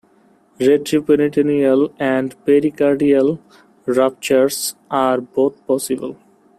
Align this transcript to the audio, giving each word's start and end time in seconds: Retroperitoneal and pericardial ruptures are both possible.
Retroperitoneal 0.59 1.93
and 1.99 2.35
pericardial 2.43 3.37
ruptures 3.85 4.73
are 4.89 5.21
both 5.21 5.63
possible. 5.67 6.17